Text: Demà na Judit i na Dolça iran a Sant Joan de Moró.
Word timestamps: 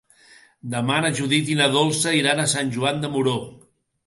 Demà 0.75 0.95
na 1.05 1.11
Judit 1.19 1.51
i 1.57 1.57
na 1.59 1.67
Dolça 1.75 2.15
iran 2.21 2.43
a 2.45 2.47
Sant 2.55 2.73
Joan 2.79 3.05
de 3.05 3.13
Moró. 3.19 3.37